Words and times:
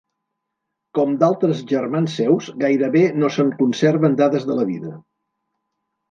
Com 0.99 1.11
d'altres 1.23 1.59
germans 1.71 2.15
seus, 2.21 2.47
gairebé 2.63 3.03
no 3.23 3.29
se'n 3.35 3.51
conserven 3.59 4.15
dades 4.23 4.47
de 4.53 4.57
la 4.61 4.65
vida. 4.71 4.95